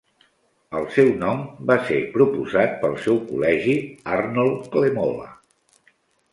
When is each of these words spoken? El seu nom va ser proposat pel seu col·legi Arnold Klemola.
El 0.79 0.87
seu 0.95 1.11
nom 1.23 1.43
va 1.73 1.75
ser 1.91 1.99
proposat 2.17 2.75
pel 2.85 2.97
seu 3.05 3.21
col·legi 3.29 3.79
Arnold 4.17 4.69
Klemola. 4.77 5.33